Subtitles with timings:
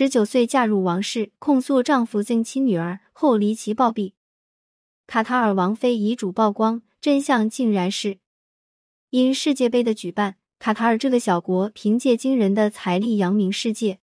[0.00, 4.12] 十九岁嫁入王室，控诉丈夫性侵女儿后离奇暴毙。
[5.08, 8.18] 卡塔尔王妃遗嘱曝光，真相竟然是
[9.10, 13.98] 因世界杯的举办，卡塔尔这个小国凭借惊人的财力扬名世界。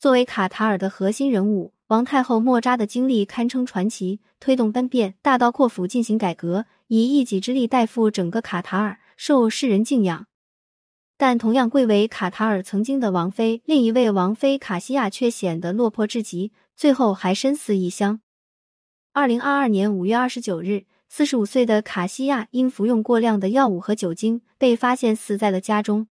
[0.00, 10.26] 作为卡塔尔的核心人物，王太后莫扎的经历堪称传奇，推动班变，大刀阔斧进行改革，以一己之力带富整个卡塔尔，受世人敬仰。
[11.18, 18.20] 但同样贵为卡塔尔曾经的王妃，另一位王妃卡西亚却显得落魄至极，最后还身死异乡。
[19.14, 26.06] 二零二二年五月二十九日，四十五岁的卡西亚因服用过量的药物和酒精，被发现死在了家中。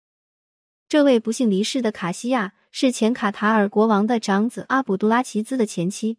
[0.88, 6.18] 这位不幸离世的卡西亚是前卡塔尔国王的长子阿卜杜拉齐兹的前妻。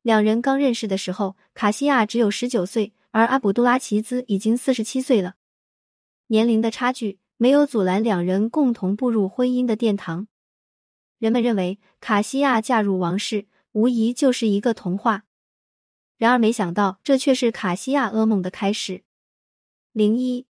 [0.00, 5.34] 两人刚认识的时候，卡西亚只有十九岁，而阿卜杜拉齐兹已经四十七岁了。
[6.28, 7.19] 年龄的差距。
[7.42, 10.28] 没有阻拦两人共同步入婚姻的殿堂。
[11.18, 15.24] 人们认为卡西亚嫁入王室无疑就是一个童话，
[16.18, 19.04] 然而没想到这却是卡西亚噩梦的开始。
[19.92, 20.44] 零一，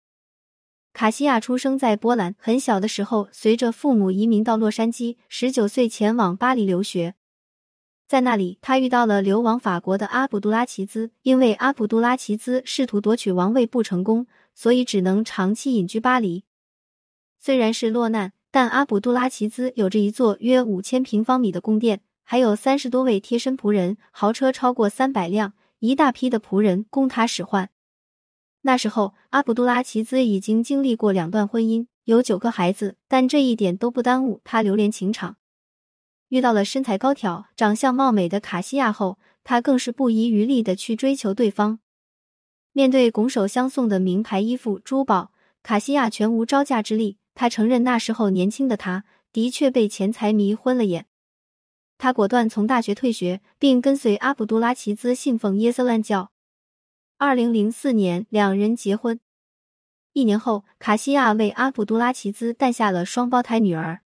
[0.92, 7.14] 卡西亚出生在波兰，很小的时候随着父母移民到洛杉矶，十九岁前往巴黎留学，
[8.08, 16.42] 在那里他遇到了流亡法国的阿卜杜拉齐兹，因为阿卜杜拉齐兹试图夺取王位不成功，所以只能长期隐居巴黎。
[17.42, 27.70] 虽然是落难，但阿卜杜拉齐兹有着一座约五千平方米的宫殿，还有三十多位贴身仆人，豪车超过三百辆，一大批的仆人供他使唤。
[28.60, 35.36] 那时候，阿卜杜拉齐兹已经经历过两段婚姻，有九个孩子，但这一点都不耽误他流连情场。
[36.28, 41.80] 遇到了身材高挑、长相貌美的卡西亚后，他更是不遗余力的去追求对方。
[42.72, 45.32] 面对拱手相送的名牌衣服、珠宝，
[45.62, 47.16] 卡西亚全无招架之力。
[47.40, 51.06] 他承认，那时候年轻的他的确被钱财迷昏了眼。
[51.96, 56.32] 他果断从大学退学，并跟随阿卜杜拉齐兹信奉耶色兰教。
[57.16, 59.18] 二零零四年，两人结婚。
[60.12, 64.02] 一年后，卡西亚为阿卜杜拉齐兹诞下了双胞胎女儿。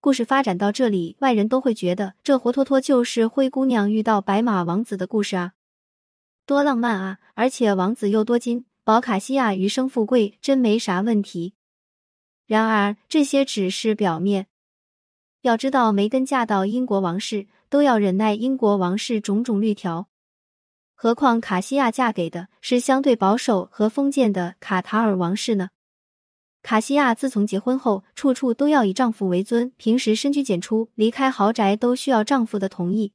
[0.00, 5.52] 故事发展到这里，外人都会觉得这活脱脱就是灰姑娘遇到白马王子的故事啊，
[6.46, 7.18] 多浪漫啊！
[7.34, 11.52] 而且王子又多金，保卡西亚余生富贵，真没啥问题。
[12.48, 14.46] 然而，这些只是表面。
[15.42, 20.08] 要知道，梅根嫁到英国王室都要忍耐英国王室种种律条，
[20.94, 25.68] 何况卡西亚嫁给的是相对保守和封建的卡塔尔王室呢？
[26.62, 33.12] 卡西亚自从结婚后，处处都要以丈夫为尊，平时深居简出，离开豪宅都需要丈夫的同意。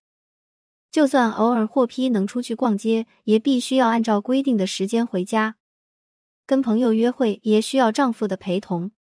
[0.91, 5.55] 就算偶尔获批能出去逛街，也必须要按照规定的时间回家。
[6.45, 8.91] 跟朋友约会也需要丈夫的陪同。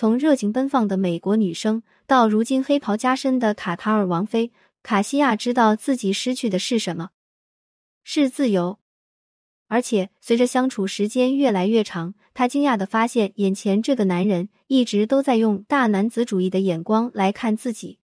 [0.00, 4.50] 从热情奔放的美国女生到如今黑袍加身的卡塔尔王妃，
[4.82, 7.10] 卡西亚知道自己失去的是什么？
[8.02, 8.78] 是自由。
[9.68, 17.98] 而且随着相处时间越来越长，她惊讶的发现，眼前这个男人一直都在用大男子主义的眼光来看自己，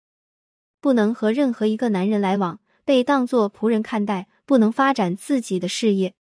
[0.82, 6.16] 不能和任何一个男人来往，被当作仆人看待，不能发展自己的事业。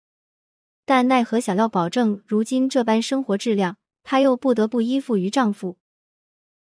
[0.85, 3.77] 但奈何想要保证如今这般生活质量。
[4.03, 5.77] 她又不得不依附于丈夫。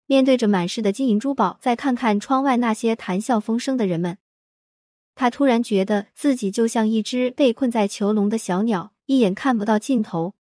[0.05, 4.17] 面对着满室的金银珠宝，再看看窗外那些谈笑风生的人们，
[5.15, 10.33] 她突然觉得自己就像一只被困在囚笼的小鸟，一眼看不到尽头。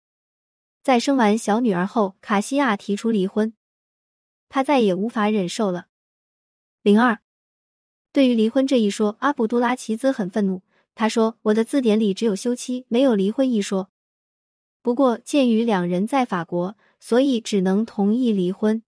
[0.82, 3.54] 在生完小女儿后，卡西亚提出离婚，
[4.48, 5.88] 她再也无法忍受了。
[6.82, 7.20] 零二，
[8.14, 10.62] 对于离婚这一说，阿卜杜拉齐兹很愤怒。
[10.96, 13.92] 他说：“我的字典里只有休妻，没有离婚一说。”
[14.82, 16.76] 不过，鉴于两人在法国。
[17.00, 18.82] 所以只能同意离婚。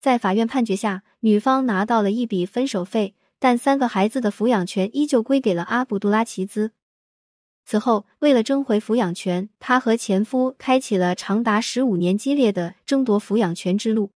[0.00, 6.72] 在法院判决下，女方拿到了一笔分手费，但三个孩子的抚养权依旧归给了阿卜杜拉齐兹。
[7.64, 14.10] 此后，为了争回抚养权，她和前夫开启了长达十五年激烈的争夺抚养权之路。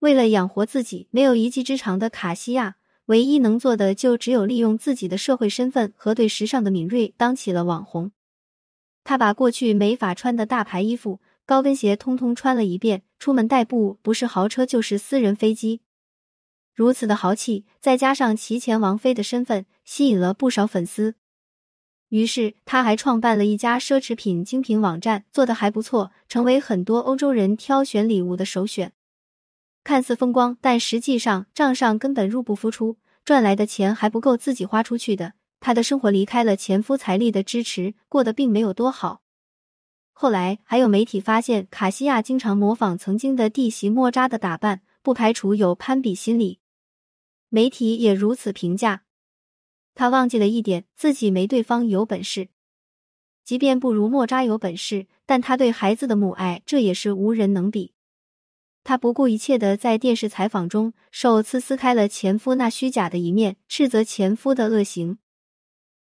[0.00, 2.74] 为了养活自己，没有一技之长的卡西亚，
[3.06, 8.10] 唯一能做的就只有利用自己的社会身份和对时尚的敏锐，当起了网红。
[9.04, 11.20] 她把过去没法穿的大牌衣服。
[11.48, 15.80] 高跟鞋通通穿了一遍，出门代步不是豪车就是私人飞机，
[16.74, 21.14] 如此的豪气，再加上齐前王妃的身份，吸引了不少粉丝。
[22.10, 28.92] 于是他还创办了一家奢侈品精品网站，做的还不错，成为很多欧洲人挑选礼物的首选。
[29.82, 35.32] 看似风光，但实际上账上根本入不敷出，赚来的钱还不够自己花出去的。
[35.60, 39.22] 他的生活离开了前夫财力的支持，过得并没有多好。
[40.20, 46.58] 后来还有媒体发现，卡西亚经常模仿曾经的弟媳莫扎的打扮，不排除有攀比心理。
[47.50, 49.04] 媒体也如此评价。
[49.94, 52.48] 他忘记了一点，自己没对方有本事。
[53.44, 57.92] 即便不如莫扎有本事，但他对孩子的母爱，这也是无人能比。
[58.82, 65.18] 他不顾一切的在电视采访中首次撕开了前夫那虚假的一面，斥责前夫的恶行。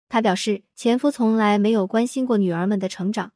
[0.10, 3.34] 他表示，前夫从来没有关心过女儿们的成长，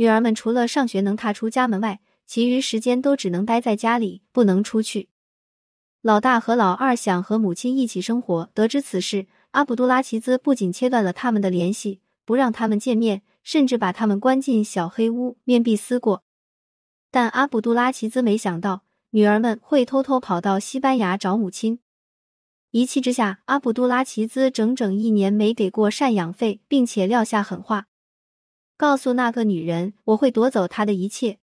[0.00, 5.10] 女儿们除了上学能踏出家门外，其余时间都只能待在家里，不能出去。
[6.00, 12.00] 老大和老二想和母亲一起生活，得知此事，阿卜杜拉奇兹不仅切断了他们的联系。
[12.24, 16.24] 不让他们见面，甚至把他们关进小黑屋，面壁思过。
[17.10, 21.80] 但阿卜杜拉奇兹没想到，女儿们会偷偷跑到西班牙找母亲。
[22.70, 27.88] 一气之下，阿卜杜拉奇兹整整一年没给过赡养费，并且撂下狠话，
[28.80, 31.36] 告诉那个女人：“我会夺走她的一切。”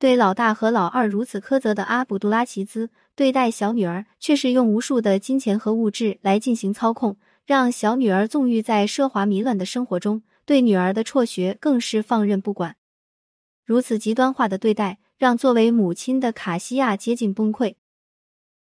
[0.00, 7.18] 对老大和老二如此苛责的阿卜杜拉奇兹，对待小女儿却是用无数的金钱和物质来进行操控。
[7.44, 12.76] 让小女儿纵欲在奢华迷乱的生活中，对女儿的辍学更是放任不管。
[13.66, 17.74] 如此极端化的对待，让作为母亲的卡西亚接近崩溃，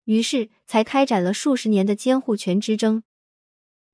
[0.06, 3.04] 于是才开展了数十年的监护权之争。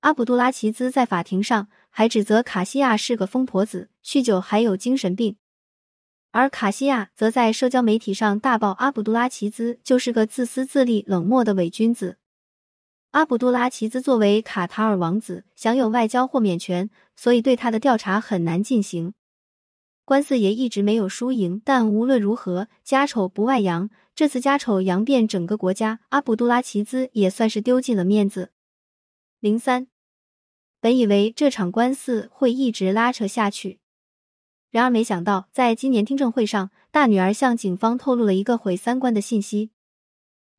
[0.02, 5.36] 阿卜杜拉奇兹在法庭上还指责卡西亚是个疯婆子，酗酒还有精神病，
[6.32, 12.18] 而卡西亚则在社交媒体上大爆阿卜杜拉奇兹就是个自私自利、冷漠的伪君子。
[13.12, 19.14] 阿卜杜拉奇兹作为卡塔尔王子，享有外交豁免权，所以对他的调查很难进行。
[20.06, 23.90] 官司也一直没有输赢，但无论如何，家丑不外扬。
[24.16, 28.52] 这次家丑扬遍整个国家，阿卜杜拉奇兹也算是丢尽了面子。
[29.40, 29.88] 零三，
[30.82, 33.80] 本以为这场官司会一直拉扯下去，
[34.70, 39.72] 然而没想到，在今年听证会上，大女儿向警方透露了一个毁三观的信息。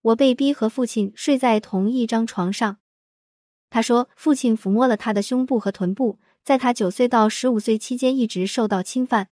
[0.03, 2.79] 我被逼和父亲睡在同一张床上，
[3.71, 9.29] 他说，父亲抚摸了他的胸部和臀部，在他九岁到十五岁期间一直受到侵犯。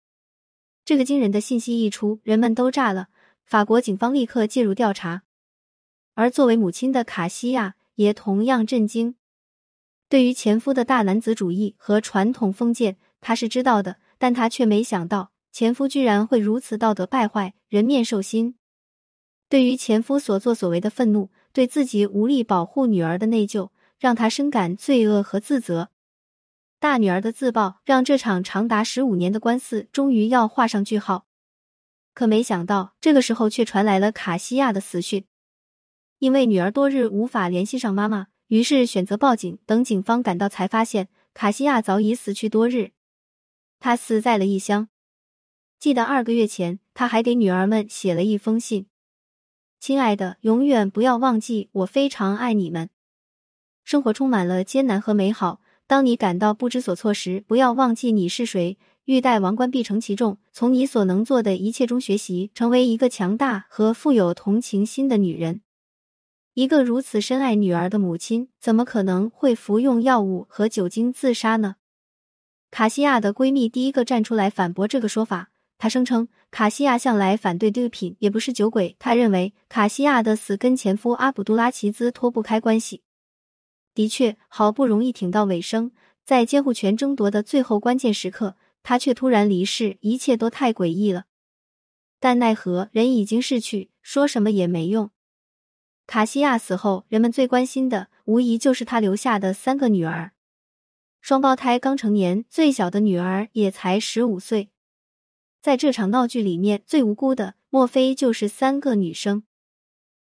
[0.84, 3.08] 这个惊人的信息一出，人们都炸了。
[3.44, 5.24] 法国警方立刻介入调查，
[6.14, 9.16] 而作为母亲的卡西亚也同样震惊。
[10.08, 18.56] 对于前夫的大男子主义和传统封建，他是知道的，但他却没想到前夫居然会如此道德败坏，人面兽心。
[19.50, 23.70] 对于前夫所作所为的愤怒，对自己无力保护女儿的内疚，
[24.00, 25.90] 让他深感罪恶和自责。
[26.80, 31.26] 大女儿的自爆，让这场长达十五年的官司终于要画上句号。
[32.14, 35.26] 可没想到，这个时候却传来了卡西亚的死讯。
[36.20, 39.58] 因为女儿多日无法联系上妈妈，于是选择报警。
[39.66, 42.92] 等警方赶到，才发现卡西亚早已死去多日。
[43.80, 44.90] 她死在了异乡。
[45.80, 48.88] 记得二个月前，他还给女儿们写了一封信。
[49.80, 52.90] 亲爱的，永远不要忘记，我非常爱你们。
[53.84, 55.62] 生活充满了艰难和美好。
[55.86, 58.80] 当你感到不知所措时，不要忘记你是谁。
[59.04, 60.40] 欲戴王冠，必承其重。
[60.52, 65.62] 从你所能做的一切中学习，成为一个强大和富有同情心的女人。
[66.56, 71.76] 一个如此深爱女儿的母亲，怎么可能会服用药物和酒精自杀呢？
[72.72, 75.52] 卡西亚的闺蜜第一个站出来反驳这个说法。
[75.78, 78.96] 她声称，卡西亚向来反对毒品，也不是酒鬼。
[79.00, 83.02] 她认为，卡西亚的死跟前夫阿卜杜拉奇兹脱不开关系。
[83.94, 85.92] 的确，好不容易挺到尾声，
[86.24, 91.26] 在监护权争夺的最后关键时刻，他却突然离世，一切都太诡异了。
[92.22, 95.12] 但奈何人已经逝去，说什么也没用。
[96.08, 100.32] 卡西亚死后，人们最关心的无疑就是他留下的三个女儿，
[101.20, 104.70] 双胞胎刚成年，最小的女儿也才十五岁。
[105.62, 109.44] 在这场闹剧里面，最无辜的莫非就是三个女生？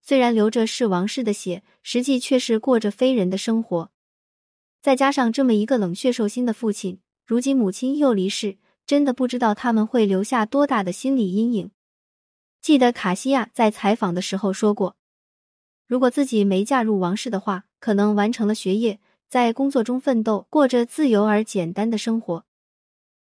[0.03, 3.93] 虽然流着是王室的血，实际却是过着非人的生活。
[4.83, 11.71] 再加上这么一个冷血兽心的父亲，如今母亲又离世，真的不知道他们会留下多大的心理阴影。
[12.61, 14.97] 记得卡西亚在采访的时候说过，
[15.91, 22.45] 如果自己没嫁入王室的话，可能完成了学业，在工作中奋斗，过着自由而简单的生活。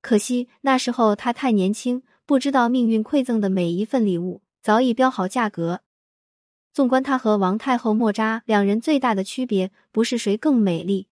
[0.00, 5.82] 可惜那时候他太年轻，不知道命运馈赠的每一份礼物早已标好价格。
[6.72, 11.08] 纵观他和王太后莫扎两人最大的区别，不是谁更美丽，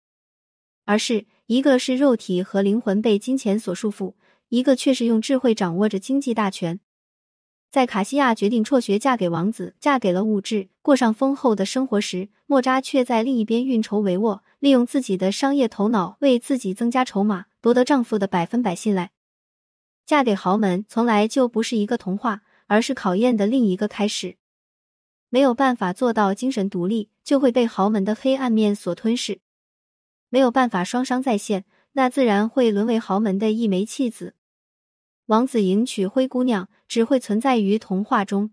[0.83, 4.15] 而是一个是肉体和灵魂被金钱所束缚，
[4.49, 6.81] 一个却是用智慧掌握着经济大权。
[7.71, 17.45] 在卡西亚决定辍学嫁给王子，嫁给了物质，过上丰厚的生活时，莫扎却在另一边运筹帷幄，利用自己的商业头脑为自己增加筹码。
[17.61, 19.11] 夺得丈夫的百分百信赖，
[20.05, 24.37] 嫁给豪门从来就不是一个童话，而是考验的另一个开始。
[25.27, 29.39] 没有办法做到精神独立，就会被豪门的黑暗面所吞噬；
[30.29, 34.35] 没有办法双商在线，那自然会沦为豪门的一枚弃子。
[35.29, 38.49] 王子迎娶灰姑娘，只会存在于童话中。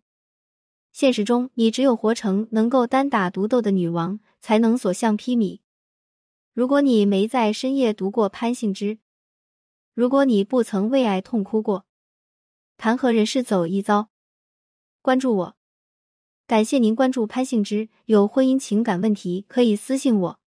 [0.93, 5.61] 现实中，你只有活成能够单打独斗的女王，才能所向披靡。
[6.53, 8.99] 如果你没在深夜读过潘幸之，
[9.95, 11.87] 如果你不曾为爱痛哭过，
[12.77, 14.11] 谈何人世走一遭？
[15.01, 15.57] 关注我，
[16.47, 17.89] 感谢您关注潘幸之。
[18.05, 20.41] 有婚姻情感问题可以私信我。